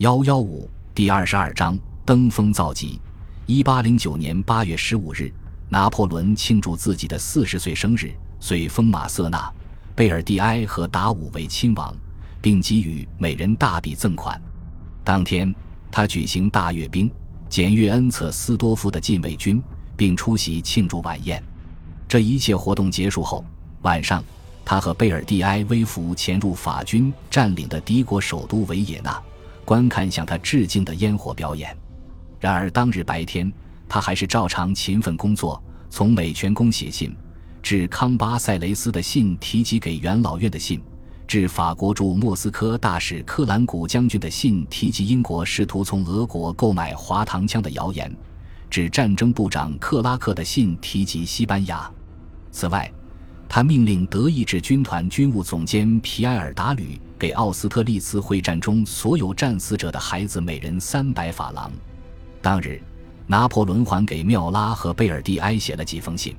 [0.00, 2.98] 幺幺五第二十二章登峰造极。
[3.44, 5.30] 一八零九年八月十五日，
[5.68, 8.10] 拿破仑庆祝自己的四十岁生日，
[8.40, 9.52] 遂封马瑟纳、
[9.94, 11.94] 贝尔蒂埃和达武为亲王，
[12.40, 14.40] 并给予每人大笔赠款。
[15.04, 15.54] 当天，
[15.92, 17.10] 他举行大阅兵，
[17.50, 19.62] 检阅恩策斯多夫的禁卫军，
[19.98, 21.44] 并出席庆祝晚宴。
[22.08, 23.44] 这一切活动结束后，
[23.82, 24.24] 晚上，
[24.64, 29.22] 他和贝尔蒂埃微服潜入法军占领的敌国首都维也纳。
[29.70, 31.76] 观看向他致敬的烟火表演。
[32.40, 33.52] 然而当日白天，
[33.88, 37.14] 他还是照常勤奋工作，从美泉宫写信，
[37.62, 40.82] 致康巴塞雷斯的信提及给元老院的信，
[41.24, 48.12] 致法国驻莫斯科大使克兰古将军的信提及英国试图从俄国购买滑膛枪的谣言，
[48.68, 51.88] 致战争部长克拉克的信提及西班牙。
[52.50, 52.92] 此外，
[53.48, 57.00] 他命令德意志军团军务总监皮埃尔达吕。
[57.20, 61.70] 给奥斯特利茨会战中所有战死者的孩子每人三百法郎。
[62.40, 62.80] 当日，
[63.26, 66.34] 拿破仑还给缪拉和贝尔蒂埃写了几封信。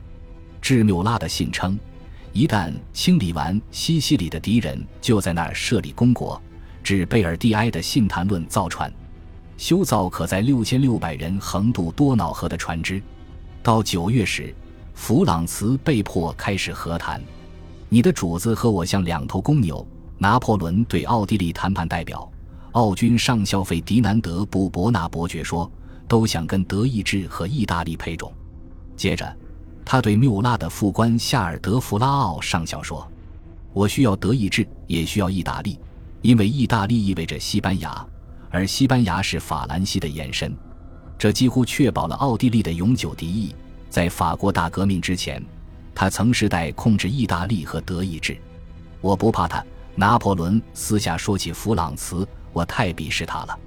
[0.60, 1.78] 致缪拉的信称，
[2.34, 6.42] 一旦清理完西西里的敌人，就在那儿设立公国。
[6.84, 8.92] 致贝尔蒂埃的信谈论造船，
[9.58, 13.00] 修造可在六千六百人横渡多瑙河的船只。
[13.62, 14.52] 到九月时，
[14.96, 17.22] 弗朗茨被迫开始和谈。
[17.88, 19.86] 你的主子和我像两头公牛。
[20.22, 22.32] 拿破仑对奥地利谈判代表、
[22.74, 25.70] 奥军上校费迪南德·布伯纳伯爵说
[26.08, 28.32] ：“都想跟德意志和意大利配种。”
[28.96, 29.36] 接着，
[29.84, 33.12] 他对缪拉的副官夏尔德弗拉奥上校说
[33.74, 35.80] ：“我需要德意志，也需要意大利，
[36.22, 38.06] 因为意大利意味着西班牙，
[38.52, 40.56] 而西班牙是法兰西的延伸。
[41.18, 43.56] 这几乎确保了奥地利的永久敌意。
[43.90, 45.44] 在法国大革命之前，
[45.96, 48.38] 他曾世代控制意大利和德意志。
[49.02, 49.66] 我不怕他。”
[50.02, 53.60] 拿破仑私下说起弗朗茨，我太鄙视他了。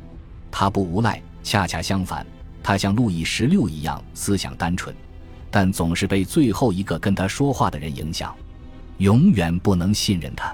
[0.50, 2.26] 他不无赖，恰恰相反，
[2.60, 4.92] 他像路易十六一样思想单纯，
[5.48, 8.34] 但总是被最后一个跟他说话的人影响，
[8.98, 10.52] 永远不能信任他。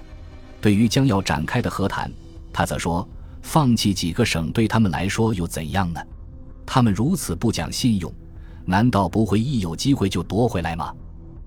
[0.60, 2.12] 对于将要展开的和谈，
[2.52, 3.08] 他则说
[3.40, 6.00] ：“放弃几个省对他们来说又怎样呢？
[6.66, 8.12] 他们如此不讲信用，
[8.66, 10.94] 难道不会一有机会就夺回来吗？”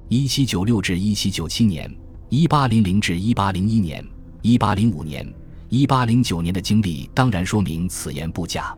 [0.09, 1.87] 一七九六至一七九七年，
[2.29, 4.03] 一八零零至一八零一年。
[4.45, 5.25] 一八零五年、
[5.69, 8.75] 一八零九年的经历当然说明此言不假。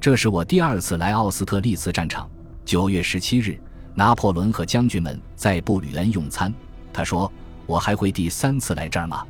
[0.00, 2.28] 这是我第二次来奥斯特利茨战场。
[2.64, 3.56] 九月十七日，
[3.94, 6.52] 拿破仑和将军们在布吕恩用餐。
[6.92, 7.32] 他说
[7.66, 9.24] ：“我还会第三次来这儿吗？”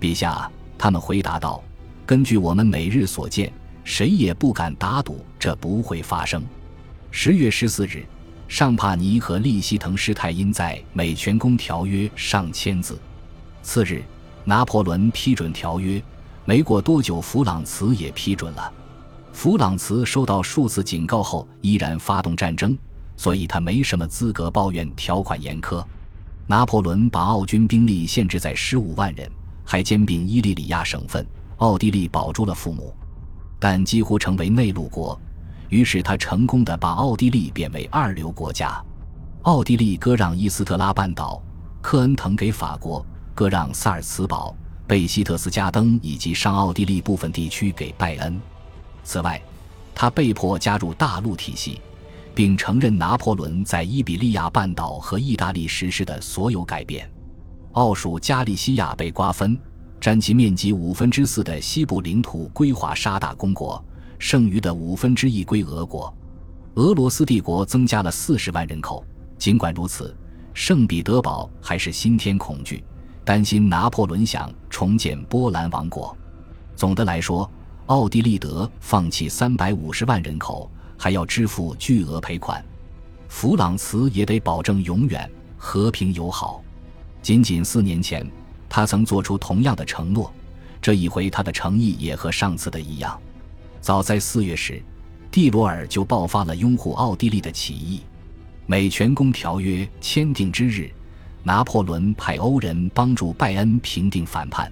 [0.00, 1.62] 陛下，他们回答道
[2.06, 3.52] ：“根据我们每日所见，
[3.84, 6.42] 谁也不敢打赌这不会发生。”
[7.12, 8.06] 十月十四日，
[8.48, 12.98] 尚帕尼和利希滕施泰因在《美泉宫条约》上签字。
[13.62, 14.02] 次日。
[14.44, 16.02] 拿破仑批准条约，
[16.44, 18.72] 没过多久，弗朗茨也批准了。
[19.32, 22.76] 弗朗茨收到数次警告后，依然发动战争，
[23.16, 25.84] 所以他没什么资格抱怨条款严苛。
[26.46, 29.30] 拿破仑把奥军兵力限制在十五万人，
[29.64, 31.24] 还兼并伊利里亚省份。
[31.58, 32.92] 奥地利保住了父母，
[33.58, 35.18] 但几乎成为内陆国。
[35.68, 38.82] 于是他成功的把奥地利变为二流国家。
[39.42, 41.40] 奥地利割让伊斯特拉半岛，
[41.80, 43.04] 克恩滕给法国。
[43.34, 44.54] 割让萨尔茨堡、
[44.86, 48.40] 贝希特斯加登以及上奥地利部分地区给拜恩。
[49.02, 49.40] 此外，
[49.94, 51.80] 他被迫加入大陆体系，
[52.34, 57.10] 并承认拿破仑在伊比利亚半岛和意大利实施的所有改变。
[57.72, 59.58] 奥属加利西亚被瓜分，
[60.00, 63.82] 占其面积五分之四的西部领土归华沙大公国，
[64.18, 66.12] 剩余的五分之一归俄国。
[66.74, 69.04] 俄罗斯帝国增加了四十万人口。
[69.38, 70.16] 尽管如此，
[70.52, 72.84] 圣彼得堡还是心添恐惧。
[73.30, 76.16] 担心拿破仑想重建波兰王国。
[76.74, 77.48] 总的来说，
[77.86, 80.68] 奥地利德放弃三百五十万人口，
[80.98, 82.60] 还要支付巨额赔款。
[83.28, 86.60] 弗朗茨也得保证永远和平友好。
[87.22, 88.28] 仅仅四年前，
[88.68, 90.32] 他曾做出同样的承诺。
[90.82, 93.16] 这一回，他的诚意也和上次的一样。
[93.80, 94.82] 早在四月时，
[95.30, 98.00] 蒂罗尔就爆发了拥护奥地利的起义。
[98.66, 100.90] 美全公条约签订之日。
[101.42, 104.70] 拿破仑派欧人帮助拜恩平定反叛。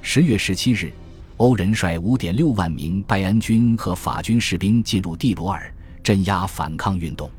[0.00, 0.92] 十月十七日，
[1.36, 5.72] 欧人率五点六万名拜恩军和法军士兵进入蒂罗尔，
[6.02, 7.30] 镇压反抗运动。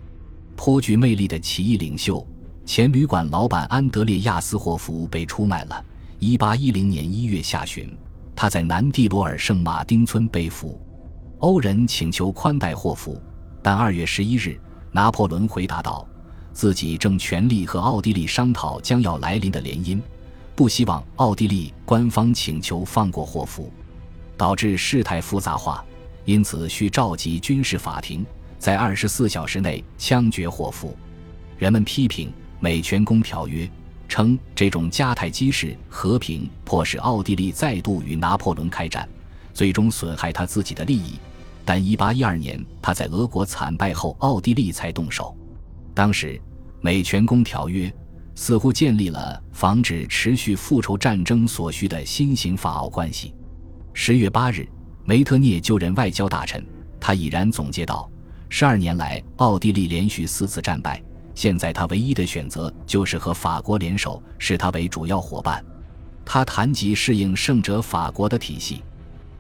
[0.56, 2.26] 颇具魅力的起义领袖、
[2.66, 5.86] 前旅馆老板安德烈亚斯霍夫被出卖了。
[6.20, 7.90] 一八一零年一月下旬，
[8.36, 10.80] 他在南蒂罗尔圣马丁村被俘。
[11.40, 13.22] 欧人请求宽待霍夫，
[13.64, 14.60] 但二月十一日，
[14.92, 16.06] 拿破仑回答道。
[16.60, 19.98] 自己正全力和奥地利商讨将要来临的联姻，
[20.56, 23.72] 不希望奥地利官方请求放过霍夫，
[24.36, 25.86] 导致事态复杂化。
[26.26, 28.26] 因此需召集军事法庭，
[28.58, 30.94] 在二十四小时内枪决霍福。
[31.58, 32.28] 人们批评
[32.60, 33.66] 《美全公条约》，
[34.10, 39.08] 称这种迦太基式和平迫使奥地利再度与拿破仑开战，
[39.54, 41.14] 最终损害他自己的利益。
[41.64, 45.34] 但一八一二年他在俄国惨败后，奥地利才动手。
[45.96, 46.34] 当时，
[46.82, 47.88] 《美全公条约》
[48.36, 53.34] 似乎建立了防止持续复仇战争所需的新型法奥关系。
[53.94, 54.68] 十月八日。
[55.06, 56.64] 梅特涅就任外交大臣，
[57.00, 58.08] 他已然总结道
[58.48, 61.02] ：“十二年来，奥地利连续四次战败，
[61.34, 65.66] 现在他唯一的选择就是和法国联手，视他为主要伙伴。
[66.24, 68.84] 他谈及适应圣者法国的体系。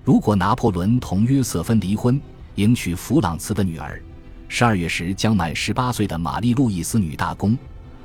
[0.03, 2.19] 如果拿破仑同约瑟芬离婚，
[2.55, 4.01] 迎娶弗朗茨的女儿，
[4.51, 7.55] 十二月时将满十八岁的玛丽路易斯女大公，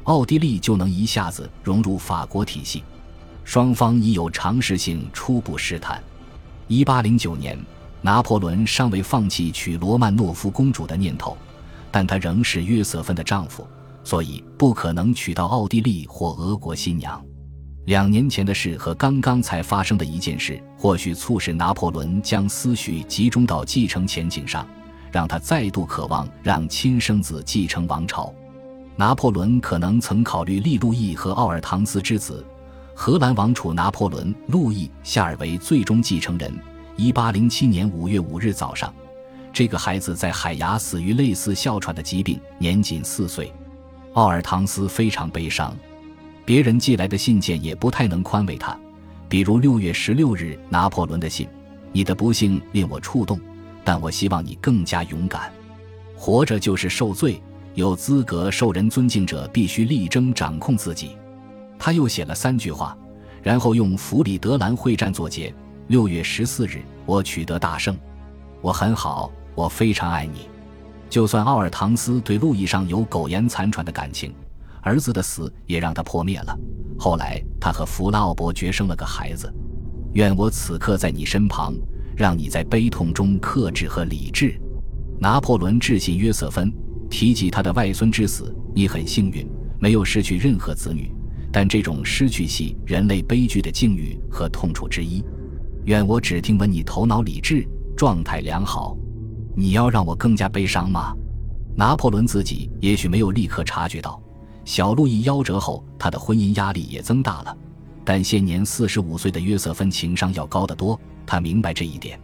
[0.05, 2.85] 奥地利就能一下子融入法国体系。
[3.45, 6.01] 双方已有尝试性初步试探。”
[6.69, 7.59] 一八零九年，
[8.03, 11.37] 拿破仑尚未放弃娶罗曼诺夫公主的念头，
[11.91, 13.67] 但他仍是约瑟芬的丈夫，
[14.05, 17.23] 所以不可能娶到奥地利或俄国新娘。
[17.87, 24.67] 两年前的事和刚刚才发生的一件事，或许促使拿破仑将思绪集中到继承前景上，
[25.15, 28.35] 让他再度渴望让亲生子继承王朝。
[28.97, 32.45] 拿破仑可能曾考虑利路易和奥尔唐斯之子。
[32.97, 36.53] 荷兰王储拿破仑·路易·夏尔为最终继承人。
[36.97, 38.93] 一八零七年五月五日早上，
[39.53, 43.53] 这个孩子在海牙死于类似哮喘的疾病，年仅四岁。
[44.15, 45.77] 奥尔唐斯非常悲伤，
[46.45, 48.77] 别人寄来的信件也不太能宽慰他。
[49.29, 51.47] 比如六月十六日拿破仑的信
[51.93, 53.41] ：“你的不幸令我触动，
[53.85, 55.53] 但我希望你更加勇敢。
[56.17, 57.41] 活着就是受罪，
[57.75, 61.17] 有资格受人尊敬者必须力争掌控自己。”
[61.79, 62.97] 他又写了三句话，
[63.43, 65.55] 然后用弗里德兰会战作结。
[65.89, 67.95] 六月十四日，我取得大胜，
[68.63, 70.49] 我很好，我非常爱你。
[71.11, 74.35] 就算奥尔唐斯对路易上有苟延残喘的感情，
[74.81, 76.57] 儿子的死也让他破灭了。
[76.99, 79.53] 后来他和弗拉奥伯爵生了个孩子。
[80.15, 81.75] 愿我此刻在你身旁，
[82.17, 84.61] 让你在悲痛中克制和理智。
[85.21, 86.73] 拿破仑致信约瑟芬，
[87.09, 88.55] 提及他的外孙之死。
[88.75, 91.11] 你很幸运，没有失去任何子女。
[91.53, 95.23] 但这种失去系人类悲剧的境遇和痛楚之一。
[95.85, 97.65] 愿我只听闻你头脑理智，
[97.97, 98.97] 状态良好。
[99.57, 101.15] 你要让我更加悲伤吗？
[101.77, 104.21] 拿破仑自己也许没有立刻察觉到，
[104.65, 107.57] 小路易夭折后，他的婚姻压力也增大了。
[108.05, 112.19] 但现年四十五岁的约瑟芬情商要高得多，他明白这一点。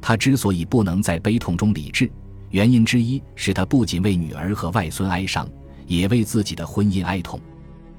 [0.00, 2.10] 他之所以不能在悲痛中理智，
[2.50, 5.48] 原因之一是他不仅为女儿和外孙哀伤，
[5.86, 7.40] 也为自己的婚姻哀痛。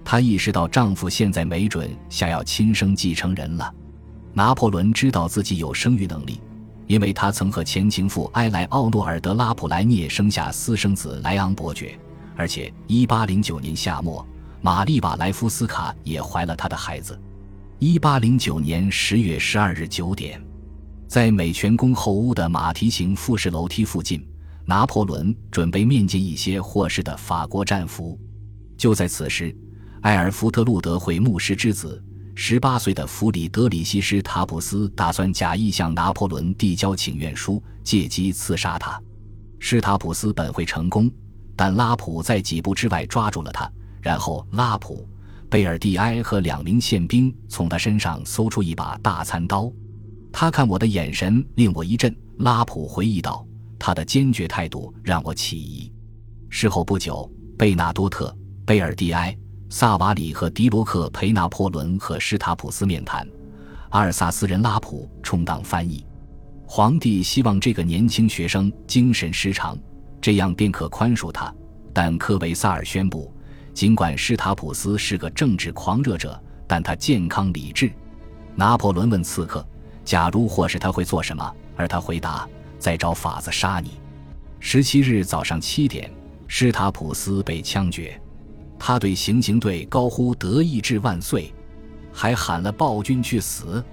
[0.03, 3.74] 她意识到丈夫现在没准想要亲生继承人了。
[4.33, 6.39] 拿破仑知道自己有生育能力，
[6.86, 11.98] 因为他曾和前情妇埃莱奥诺尔德拉普莱涅生下私生子莱昂伯爵，
[12.36, 14.24] 而且1809年夏末，
[14.62, 17.19] 玛丽瓦莱夫斯卡也怀了他的孩子。
[17.86, 20.42] 1809年10月12日9点，
[21.08, 24.28] 在美泉宫后屋的马蹄形复式楼梯附近，
[24.66, 28.20] 拿破仑准备面见一些获释的法国战俘。
[28.76, 29.56] 就在此时。
[30.02, 32.04] 埃尔福特路德会牧师之子，
[32.34, 39.00] 十八岁的弗里德里希施塔普斯打算假意向拿破仑递交请愿书，借机刺杀他。
[39.60, 41.10] 施塔普斯本会成功，
[41.56, 43.72] 但拉普在几步之外抓住了他。
[44.01, 45.08] 然后拉普、
[45.55, 49.71] 贝尔蒂埃和两名宪兵从他身上搜出一把大餐刀。
[50.29, 52.13] 他看我的眼神令我一震。
[52.39, 53.47] 拉普回忆道
[53.79, 55.89] ：“他的坚决态度让我起疑。”
[56.51, 59.33] 事后不久，贝纳多特、贝尔蒂埃。
[59.69, 63.25] 萨瓦里和迪罗克陪拿破仑和施塔普斯面谈，
[63.91, 66.05] 阿尔萨斯人拉普充当翻译。
[66.67, 69.79] 皇帝希望这个年轻学生精神失常，
[70.19, 71.50] 这样便可宽恕他。
[71.93, 73.33] 但科维萨尔宣布，
[73.75, 77.91] 尽管施塔普斯是个政治狂热者，但他健康理智。
[78.55, 79.67] 拿破仑问刺客
[80.05, 82.48] ：“假如或是他会做什么？”而他回答
[82.79, 84.00] ：“再找法子杀你。”
[84.62, 86.10] 十七日早上七点，
[86.48, 88.17] 施塔普斯被枪决。
[88.79, 91.53] 他对行刑队高呼“德意志万岁”，
[92.13, 93.84] 还喊了“暴君去死”。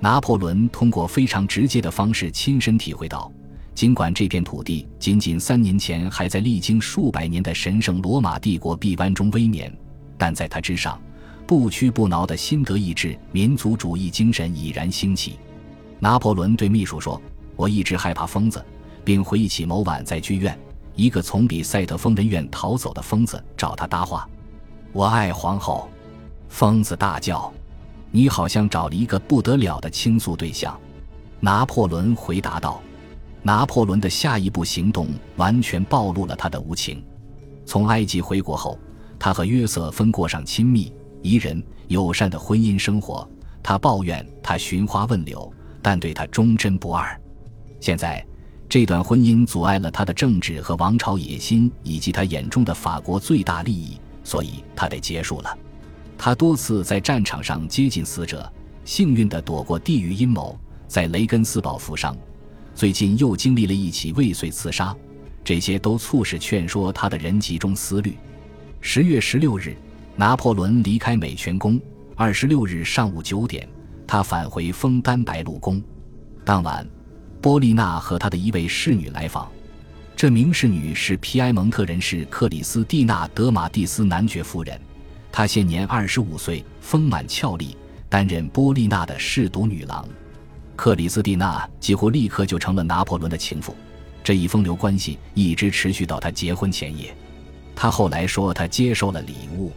[0.00, 3.30] 拿破仑通过非常直接的方式亲身体会到，
[3.78, 9.72] 尽管这片土地仅仅三年前还在历经数百年的神圣罗马帝国臂弯中微冕，
[10.16, 11.00] 但在它之上，
[11.46, 15.38] 不屈不挠的新德意志民族主义精神已然兴起。
[16.00, 17.22] 拿破仑对秘书说
[17.54, 18.60] ：“我一直害怕疯子，
[19.04, 20.58] 并回忆起某晚在剧院。”
[20.96, 24.28] 一个从比赛德疯人院逃走的疯子找他搭话
[24.92, 25.88] ：“我爱皇后。”
[26.50, 27.54] 疯子大叫
[28.10, 30.76] ：“你好像找了一个不得了的倾诉对象。”
[31.38, 32.82] 拿破仑回答道
[33.48, 37.02] ：“拿破仑的下一步行动完全暴露了他的无情。
[37.64, 38.78] 从埃及回国后，
[39.18, 43.26] 他和约瑟芬过上亲密、宜人、友善的婚姻生活。
[43.62, 45.50] 他抱怨他寻花问柳，
[45.80, 47.18] 但对他忠贞不二。
[47.80, 48.22] 现在，
[48.68, 55.58] 这段婚姻阻碍了他的政治和王朝野心，以及他眼中的法国最大利益，所以他得结束了。
[56.18, 58.52] 他多次在战场上接近死者，
[58.84, 60.54] 幸运地躲过地狱阴谋，
[60.86, 62.14] 在雷根斯堡负伤。
[62.78, 64.94] 最近又经历了一起未遂刺杀，
[65.42, 68.16] 这些都促使劝说他的人集中思虑。
[68.80, 69.76] 十月十六日，
[70.14, 71.80] 拿破仑离开美泉宫。
[72.14, 73.68] 二十六日上午九点，
[74.06, 75.82] 他返回枫丹白露宫。
[76.44, 76.88] 当晚。
[77.42, 79.50] 波丽娜和她的一位侍女来访，
[80.14, 84.80] 这名侍女是皮埃蒙特人士克里斯蒂娜·德马蒂斯男爵夫人，
[85.32, 87.76] 她现年二十五岁，丰满俏丽，
[88.08, 90.08] 担任波丽娜的侍读女郎。
[90.78, 93.74] 克里斯蒂娜几乎立刻就成了拿破仑的情妇，
[94.22, 97.12] 这一风流关系一直持续到他结婚前夜。
[97.74, 99.72] 他后来说，他接受了礼物，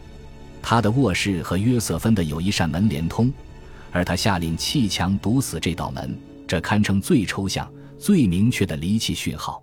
[0.62, 3.32] 他的卧室和约瑟芬的有一扇门连通，
[3.90, 6.16] 而他下令砌墙堵死这道门。
[6.46, 7.68] 这堪称最抽象、
[7.98, 9.60] 最明确的离奇讯号。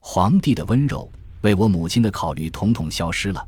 [0.00, 1.08] 皇帝的温柔
[1.42, 3.46] 为我母亲的考虑统统消失了。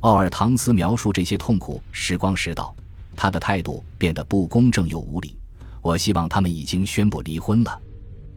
[0.00, 2.74] 奥尔唐斯描述这些痛苦时光时道，
[3.14, 5.36] 他的态度变得不公正又无理。
[5.82, 7.80] 我希望他们已经宣布离婚了。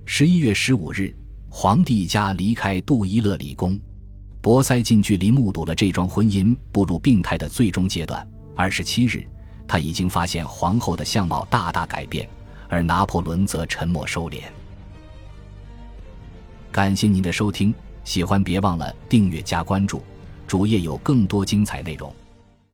[0.06, 1.16] 十一月十五日，
[1.50, 3.80] 皇帝一家离开杜伊勒里宫，
[4.42, 8.28] 博塞近距离目睹了这桩婚姻步入病态的最终阶段。
[8.56, 9.26] 二十七日，
[9.68, 12.30] 他已经发现皇后的相貌大大改变。
[12.70, 14.42] 而拿破仑则沉默收敛。
[16.72, 17.72] 感谢您的收听，
[18.04, 20.02] 喜欢别忘了订阅加关注，
[20.48, 22.12] 主页有更多精彩内容。